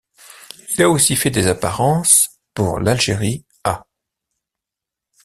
Il 0.73 0.81
a 0.81 0.89
aussi 0.89 1.15
fait 1.15 1.29
des 1.29 1.45
apparences 1.45 2.29
pour 2.55 2.79
l'Algérie 2.79 3.45
A'. 3.63 3.85